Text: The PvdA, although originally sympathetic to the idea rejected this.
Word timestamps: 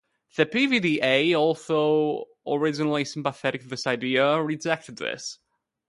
The 0.35 0.47
PvdA, 0.47 1.35
although 1.35 2.25
originally 2.47 3.05
sympathetic 3.05 3.61
to 3.61 3.67
the 3.67 3.83
idea 3.85 4.41
rejected 4.41 4.97
this. 4.97 5.37